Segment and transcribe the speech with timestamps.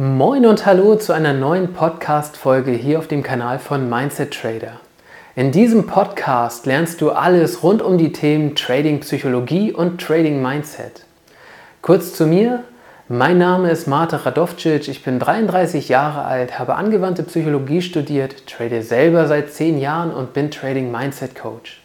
[0.00, 4.74] Moin und hallo zu einer neuen Podcast-Folge hier auf dem Kanal von Mindset Trader.
[5.34, 11.04] In diesem Podcast lernst du alles rund um die Themen Trading Psychologie und Trading Mindset.
[11.82, 12.62] Kurz zu mir.
[13.08, 18.82] Mein Name ist Marta Radovcic, ich bin 33 Jahre alt, habe angewandte Psychologie studiert, trade
[18.82, 21.82] selber seit 10 Jahren und bin Trading Mindset Coach.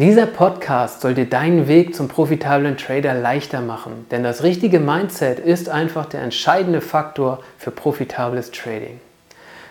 [0.00, 5.38] Dieser Podcast soll dir deinen Weg zum profitablen Trader leichter machen, denn das richtige Mindset
[5.38, 8.98] ist einfach der entscheidende Faktor für profitables Trading.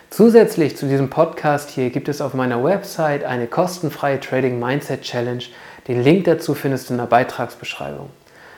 [0.08, 5.42] Zusätzlich zu diesem Podcast hier gibt es auf meiner Website eine kostenfreie Trading Mindset Challenge.
[5.88, 8.10] Den Link dazu findest du in der Beitragsbeschreibung.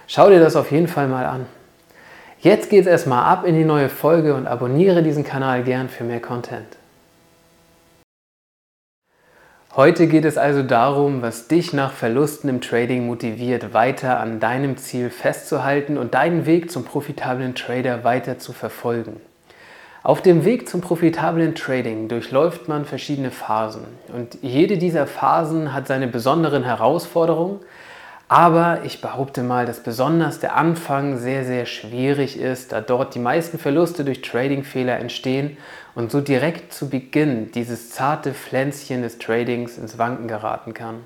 [0.09, 1.47] Schau dir das auf jeden Fall mal an.
[2.41, 6.05] Jetzt geht es erstmal ab in die neue Folge und abonniere diesen Kanal gern für
[6.05, 6.67] mehr Content.
[9.75, 14.77] Heute geht es also darum, was dich nach Verlusten im Trading motiviert, weiter an deinem
[14.77, 19.19] Ziel festzuhalten und deinen Weg zum profitablen Trader weiter zu verfolgen.
[20.03, 25.87] Auf dem Weg zum profitablen Trading durchläuft man verschiedene Phasen und jede dieser Phasen hat
[25.87, 27.61] seine besonderen Herausforderungen,
[28.33, 33.19] aber ich behaupte mal, dass besonders der Anfang sehr, sehr schwierig ist, da dort die
[33.19, 35.59] meisten Verluste durch Trading-Fehler entstehen
[35.95, 41.01] und so direkt zu Beginn dieses zarte Pflänzchen des Tradings ins Wanken geraten kann.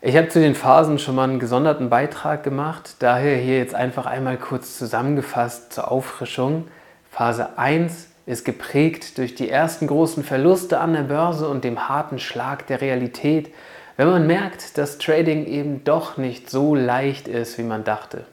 [0.00, 4.06] Ich habe zu den Phasen schon mal einen gesonderten Beitrag gemacht, daher hier jetzt einfach
[4.06, 6.66] einmal kurz zusammengefasst zur Auffrischung.
[7.12, 12.18] Phase 1 ist geprägt durch die ersten großen Verluste an der Börse und dem harten
[12.18, 13.52] Schlag der Realität,
[13.96, 18.24] wenn man merkt, dass Trading eben doch nicht so leicht ist, wie man dachte.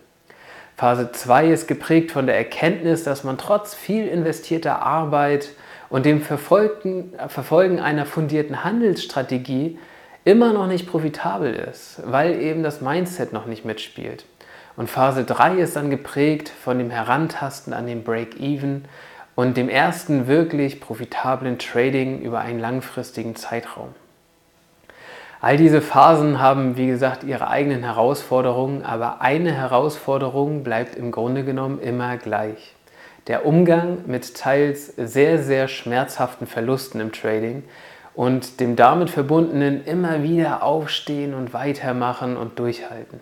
[0.77, 5.49] Phase 2 ist geprägt von der Erkenntnis, dass man trotz viel investierter Arbeit
[5.89, 7.11] und dem Verfolgen,
[7.79, 9.77] einer fundierten Handelsstrategie
[10.23, 14.23] immer noch nicht profitabel ist, weil eben das Mindset noch nicht mitspielt.
[14.77, 18.85] Und Phase 3 ist dann geprägt von dem Herantasten an den Break-Even
[19.35, 23.89] und dem ersten wirklich profitablen Trading über einen langfristigen Zeitraum.
[25.41, 31.45] All diese Phasen haben, wie gesagt, ihre eigenen Herausforderungen, aber eine Herausforderung bleibt im Grunde
[31.45, 32.75] genommen immer gleich.
[33.27, 37.63] Der Umgang mit teils sehr, sehr schmerzhaften Verlusten im Trading
[38.15, 43.21] und dem damit verbundenen immer wieder aufstehen und weitermachen und durchhalten.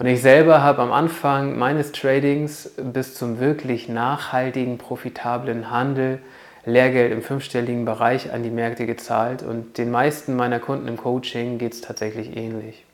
[0.00, 6.18] Und ich selber habe am Anfang meines Tradings bis zum wirklich nachhaltigen, profitablen Handel
[6.68, 11.58] Lehrgeld im fünfstelligen Bereich an die Märkte gezahlt und den meisten meiner Kunden im Coaching
[11.58, 12.84] geht es tatsächlich ähnlich.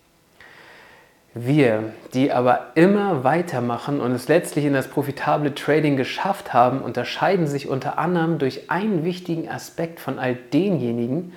[1.36, 7.48] Wir, die aber immer weitermachen und es letztlich in das profitable Trading geschafft haben, unterscheiden
[7.48, 11.32] sich unter anderem durch einen wichtigen Aspekt von all denjenigen,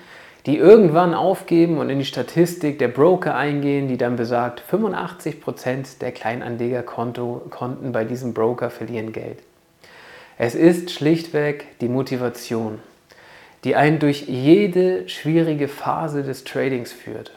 [0.46, 6.12] die irgendwann aufgeben und in die Statistik der Broker eingehen, die dann besagt, 85% der
[6.12, 9.38] Kleinanlegerkonten bei diesem Broker verlieren Geld.
[10.40, 12.78] Es ist schlichtweg die Motivation,
[13.64, 17.32] die einen durch jede schwierige Phase des Tradings führt.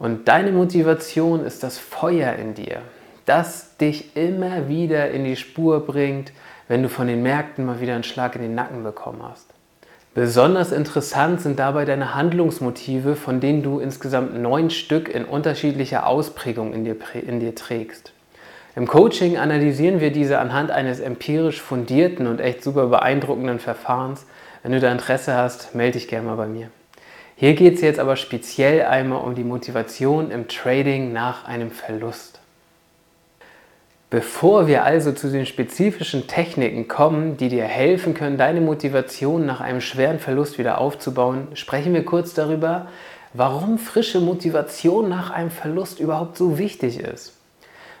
[0.00, 2.82] Und deine Motivation ist das Feuer in dir,
[3.26, 6.32] das dich immer wieder in die Spur bringt,
[6.66, 9.46] wenn du von den Märkten mal wieder einen Schlag in den Nacken bekommen hast.
[10.12, 16.72] Besonders interessant sind dabei deine Handlungsmotive, von denen du insgesamt neun Stück in unterschiedlicher Ausprägung
[16.72, 18.15] in dir, in dir trägst.
[18.76, 24.26] Im Coaching analysieren wir diese anhand eines empirisch fundierten und echt super beeindruckenden Verfahrens.
[24.62, 26.68] Wenn du da Interesse hast, melde dich gerne mal bei mir.
[27.36, 32.40] Hier geht es jetzt aber speziell einmal um die Motivation im Trading nach einem Verlust.
[34.10, 39.62] Bevor wir also zu den spezifischen Techniken kommen, die dir helfen können, deine Motivation nach
[39.62, 42.88] einem schweren Verlust wieder aufzubauen, sprechen wir kurz darüber,
[43.32, 47.35] warum frische Motivation nach einem Verlust überhaupt so wichtig ist.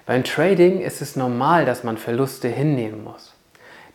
[0.06, 3.34] Beim Trading ist es normal, dass man Verluste hinnehmen muss.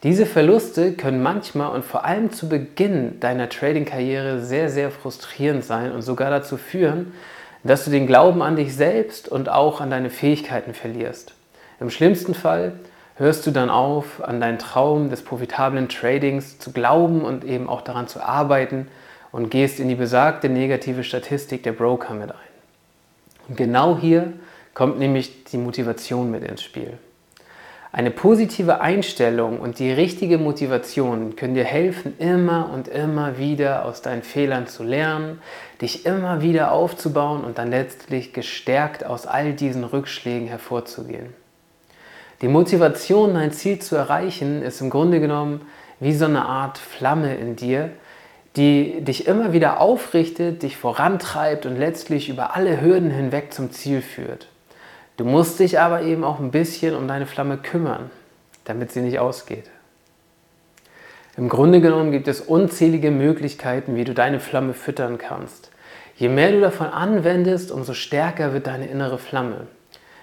[0.04, 5.94] Diese Verluste können manchmal und vor allem zu Beginn deiner Trading-Karriere sehr, sehr frustrierend sein
[5.94, 7.14] und sogar dazu führen,
[7.64, 11.34] dass du den Glauben an dich selbst und auch an deine Fähigkeiten verlierst.
[11.80, 12.74] Im schlimmsten Fall
[13.16, 17.82] hörst du dann auf, an deinen Traum des profitablen Tradings zu glauben und eben auch
[17.82, 18.88] daran zu arbeiten
[19.32, 22.38] und gehst in die besagte negative Statistik der Broker mit ein.
[23.48, 24.34] Und genau hier
[24.74, 26.98] kommt nämlich die Motivation mit ins Spiel.
[27.94, 34.02] Eine positive Einstellung und die richtige Motivation können dir helfen, immer und immer wieder aus
[34.02, 35.42] deinen Fehlern zu lernen,
[35.82, 41.34] dich immer wieder aufzubauen und dann letztlich gestärkt aus all diesen Rückschlägen hervorzugehen.
[42.42, 45.62] Die Motivation, dein Ziel zu erreichen, ist im Grunde genommen
[46.00, 47.90] wie so eine Art Flamme in dir,
[48.56, 54.02] die dich immer wieder aufrichtet, dich vorantreibt und letztlich über alle Hürden hinweg zum Ziel
[54.02, 54.48] führt.
[55.22, 58.10] Du musst dich aber eben auch ein bisschen um deine Flamme kümmern,
[58.64, 59.66] damit sie nicht ausgeht.
[61.38, 65.70] Im Grunde genommen gibt es unzählige Möglichkeiten, wie du deine Flamme füttern kannst.
[66.16, 69.68] Je mehr du davon anwendest, umso stärker wird deine innere Flamme.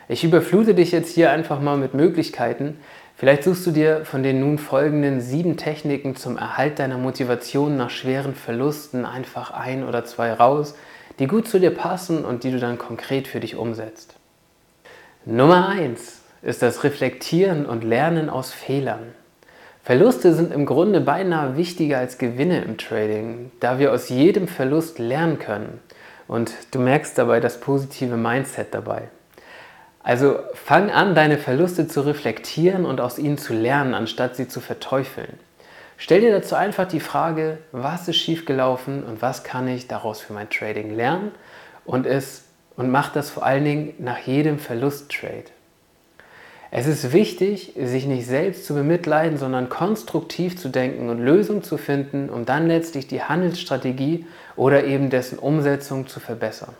[0.08, 2.80] Ich überflute dich jetzt hier einfach mal mit Möglichkeiten.
[3.14, 7.90] Vielleicht suchst du dir von den nun folgenden sieben Techniken zum Erhalt deiner Motivation nach
[7.90, 10.74] schweren Verlusten einfach ein oder zwei raus,
[11.20, 14.17] die gut zu dir passen und die du dann konkret für dich umsetzt.
[15.30, 19.12] Nummer eins ist das Reflektieren und Lernen aus Fehlern.
[19.82, 24.98] Verluste sind im Grunde beinahe wichtiger als Gewinne im Trading, da wir aus jedem Verlust
[24.98, 25.82] lernen können.
[26.28, 29.10] Und du merkst dabei das positive Mindset dabei.
[30.02, 34.60] Also fang an, deine Verluste zu reflektieren und aus ihnen zu lernen, anstatt sie zu
[34.60, 35.38] verteufeln.
[35.98, 40.32] Stell dir dazu einfach die Frage, was ist schiefgelaufen und was kann ich daraus für
[40.32, 41.32] mein Trading lernen
[41.84, 42.47] und es
[42.78, 45.50] und mach das vor allen Dingen nach jedem Verlusttrade.
[46.70, 51.76] Es ist wichtig, sich nicht selbst zu bemitleiden, sondern konstruktiv zu denken und Lösungen zu
[51.76, 56.74] finden, um dann letztlich die Handelsstrategie oder eben dessen Umsetzung zu verbessern.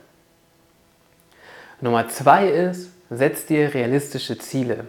[1.80, 4.84] Nummer zwei ist, setz dir realistische Ziele.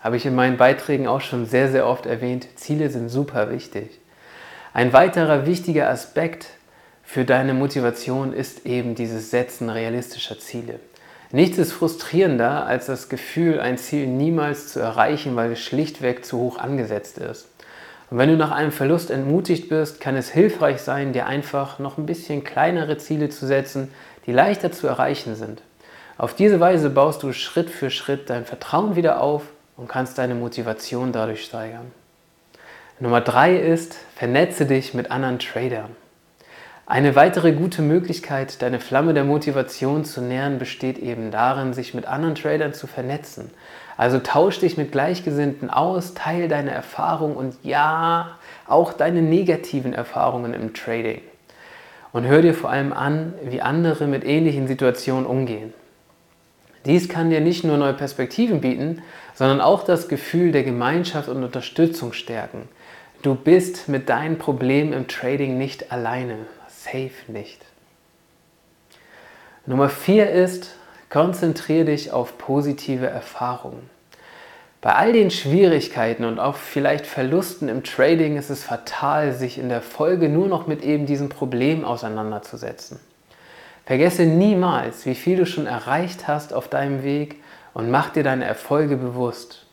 [0.00, 2.46] Habe ich in meinen Beiträgen auch schon sehr, sehr oft erwähnt.
[2.54, 3.98] Ziele sind super wichtig.
[4.72, 6.50] Ein weiterer wichtiger Aspekt
[7.06, 10.80] für deine Motivation ist eben dieses Setzen realistischer Ziele.
[11.30, 16.38] Nichts ist frustrierender als das Gefühl, ein Ziel niemals zu erreichen, weil es schlichtweg zu
[16.38, 17.48] hoch angesetzt ist.
[18.10, 21.96] Und wenn du nach einem Verlust entmutigt bist, kann es hilfreich sein, dir einfach noch
[21.96, 23.90] ein bisschen kleinere Ziele zu setzen,
[24.26, 25.62] die leichter zu erreichen sind.
[26.18, 29.42] Auf diese Weise baust du Schritt für Schritt dein Vertrauen wieder auf
[29.76, 31.92] und kannst deine Motivation dadurch steigern.
[32.98, 35.94] Nummer drei ist, vernetze dich mit anderen Tradern.
[36.88, 42.06] Eine weitere gute Möglichkeit, deine Flamme der Motivation zu nähren, besteht eben darin, sich mit
[42.06, 43.50] anderen Tradern zu vernetzen.
[43.96, 48.38] Also tausch dich mit Gleichgesinnten aus, teile deine Erfahrungen und ja,
[48.68, 51.22] auch deine negativen Erfahrungen im Trading.
[52.12, 55.74] Und hör dir vor allem an, wie andere mit ähnlichen Situationen umgehen.
[56.84, 59.02] Dies kann dir nicht nur neue Perspektiven bieten,
[59.34, 62.68] sondern auch das Gefühl der Gemeinschaft und Unterstützung stärken.
[63.22, 66.36] Du bist mit deinen Problemen im Trading nicht alleine
[66.86, 67.64] safe nicht.
[69.66, 70.76] Nummer vier ist,
[71.10, 73.90] konzentriere dich auf positive Erfahrungen.
[74.80, 79.68] Bei all den Schwierigkeiten und auch vielleicht Verlusten im Trading ist es fatal, sich in
[79.68, 83.00] der Folge nur noch mit eben diesem Problem auseinanderzusetzen.
[83.84, 87.42] Vergesse niemals, wie viel du schon erreicht hast auf deinem Weg
[87.74, 89.65] und mach dir deine Erfolge bewusst.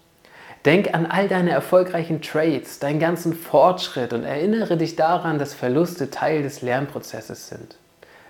[0.66, 6.10] Denk an all deine erfolgreichen Trades, deinen ganzen Fortschritt und erinnere dich daran, dass Verluste
[6.10, 7.76] Teil des Lernprozesses sind.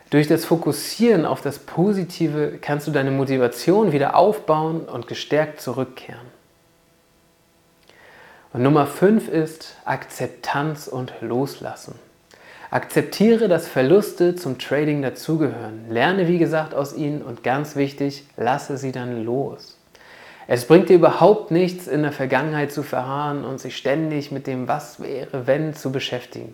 [0.10, 6.34] Durch das Fokussieren auf das Positive kannst du deine Motivation wieder aufbauen und gestärkt zurückkehren.
[8.52, 11.96] Und Nummer 5 ist Akzeptanz und Loslassen.
[12.70, 15.86] Akzeptiere, dass Verluste zum Trading dazugehören.
[15.90, 19.78] Lerne, wie gesagt, aus ihnen und ganz wichtig, lasse sie dann los.
[20.48, 24.68] Es bringt dir überhaupt nichts, in der Vergangenheit zu verharren und sich ständig mit dem
[24.68, 26.54] Was wäre, wenn zu beschäftigen.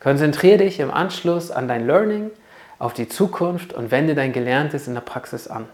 [0.00, 2.30] Konzentriere dich im Anschluss an dein Learning,
[2.78, 5.68] auf die Zukunft und wende dein Gelerntes in der Praxis an.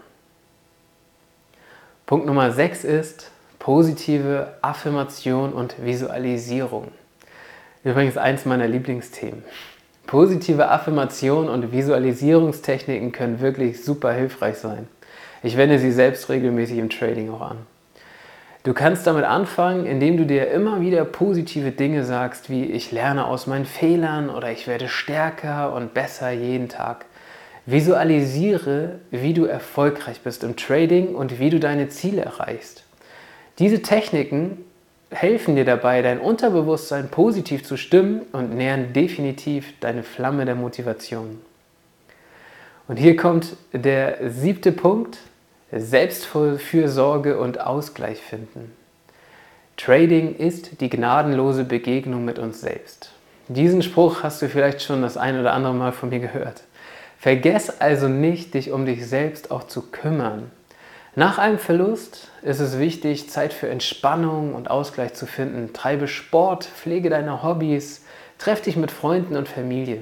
[2.05, 6.91] Punkt Nummer 6 ist positive Affirmation und Visualisierung.
[7.83, 9.43] Übrigens eins meiner Lieblingsthemen.
[10.07, 14.87] Positive Affirmation und Visualisierungstechniken können wirklich super hilfreich sein.
[15.43, 17.57] Ich wende sie selbst regelmäßig im Trading auch an.
[18.63, 23.25] Du kannst damit anfangen, indem du dir immer wieder positive Dinge sagst, wie ich lerne
[23.25, 27.05] aus meinen Fehlern oder ich werde stärker und besser jeden Tag.
[27.67, 32.83] Visualisiere, wie du erfolgreich bist im Trading und wie du deine Ziele erreichst.
[33.59, 34.65] Diese Techniken
[35.11, 41.39] helfen dir dabei, dein Unterbewusstsein positiv zu stimmen und nähern definitiv deine Flamme der Motivation.
[42.87, 45.17] Und hier kommt der siebte Punkt,
[45.71, 48.71] Selbstfürsorge und Ausgleich finden.
[49.77, 53.11] Trading ist die gnadenlose Begegnung mit uns selbst.
[53.47, 56.63] Diesen Spruch hast du vielleicht schon das ein oder andere Mal von mir gehört.
[57.17, 60.51] Vergess also nicht, dich um dich selbst auch zu kümmern.
[61.15, 65.73] Nach einem Verlust ist es wichtig, Zeit für Entspannung und Ausgleich zu finden.
[65.73, 68.03] Treibe Sport, pflege deine Hobbys,
[68.37, 70.01] treff dich mit Freunden und Familie.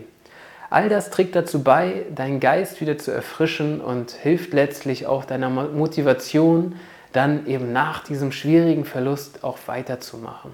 [0.73, 5.51] All das trägt dazu bei, deinen Geist wieder zu erfrischen und hilft letztlich auch deiner
[5.51, 6.77] Motivation,
[7.11, 10.49] dann eben nach diesem schwierigen Verlust auch weiterzumachen.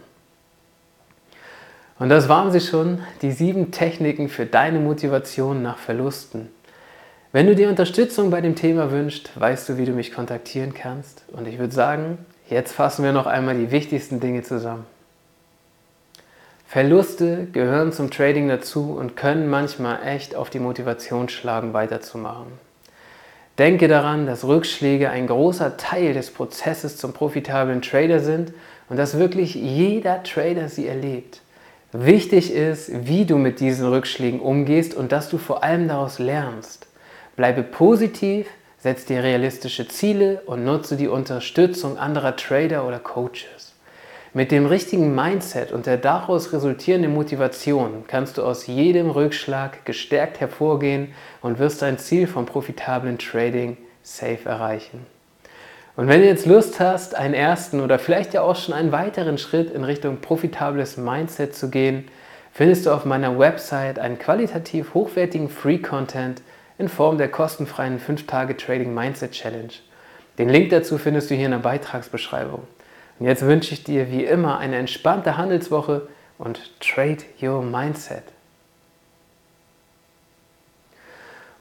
[1.99, 6.49] Und das waren sie schon, die sieben Techniken für deine Motivation nach Verlusten.
[7.31, 11.23] Wenn du dir Unterstützung bei dem Thema wünschst, weißt du, wie du mich kontaktieren kannst.
[11.31, 12.17] Und ich würde sagen,
[12.49, 14.85] jetzt fassen wir noch einmal die wichtigsten Dinge zusammen.
[16.71, 22.45] Verluste gehören zum Trading dazu und können manchmal echt auf die Motivation schlagen, weiterzumachen.
[23.57, 28.53] Denke daran, dass Rückschläge ein großer Teil des Prozesses zum profitablen Trader sind
[28.87, 31.41] und dass wirklich jeder Trader sie erlebt.
[31.91, 36.85] Wichtig ist, wie du mit diesen Rückschlägen umgehst und dass du vor allem daraus lernst.
[37.35, 38.45] Bleibe positiv,
[38.77, 43.68] setz dir realistische Ziele und nutze die Unterstützung anderer Trader oder Coaches.
[44.31, 50.39] Mit dem richtigen Mindset und der daraus resultierenden Motivation kannst du aus jedem Rückschlag gestärkt
[50.39, 55.07] hervorgehen und wirst dein Ziel vom profitablen Trading safe erreichen.
[55.95, 59.39] Und wenn du jetzt Lust hast, einen ersten oder vielleicht ja auch schon einen weiteren
[59.39, 62.07] Schritt in Richtung profitables Mindset zu gehen,
[62.51, 66.43] findest du auf meiner Website einen qualitativ hochwertigen Free-Content
[66.77, 69.73] in Form der kostenfreien 5-Tage-Trading Mindset Challenge.
[70.37, 72.67] Den Link dazu findest du hier in der Beitragsbeschreibung.
[73.19, 76.07] Und jetzt wünsche ich dir wie immer eine entspannte Handelswoche
[76.37, 78.23] und trade your mindset.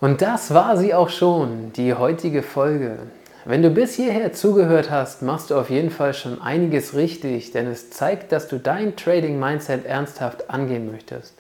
[0.01, 2.99] Und das war sie auch schon, die heutige Folge.
[3.45, 7.67] Wenn du bis hierher zugehört hast, machst du auf jeden Fall schon einiges richtig, denn
[7.67, 11.35] es zeigt, dass du dein Trading Mindset ernsthaft angehen möchtest.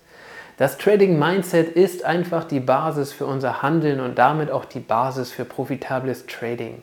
[0.57, 5.31] Das Trading Mindset ist einfach die Basis für unser Handeln und damit auch die Basis
[5.31, 6.83] für profitables Trading.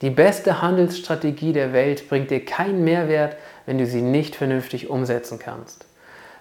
[0.00, 3.36] Die beste Handelsstrategie der Welt bringt dir keinen Mehrwert,
[3.66, 5.86] wenn du sie nicht vernünftig umsetzen kannst.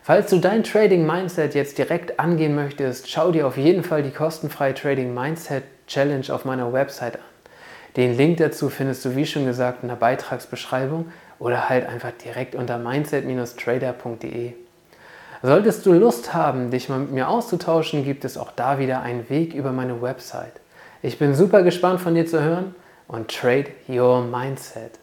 [0.03, 4.11] Falls du dein Trading Mindset jetzt direkt angehen möchtest, schau dir auf jeden Fall die
[4.11, 7.21] kostenfreie Trading Mindset Challenge auf meiner Website an.
[7.95, 11.07] Den Link dazu findest du, wie schon gesagt, in der Beitragsbeschreibung
[11.39, 14.53] oder halt einfach direkt unter mindset-trader.de.
[15.41, 19.29] Solltest du Lust haben, dich mal mit mir auszutauschen, gibt es auch da wieder einen
[19.29, 20.53] Weg über meine Website.
[21.01, 22.75] Ich bin super gespannt von dir zu hören
[23.07, 24.99] und trade your mindset.